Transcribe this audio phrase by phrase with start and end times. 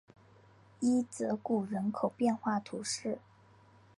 [0.79, 3.19] 伊泽谷人口变化图示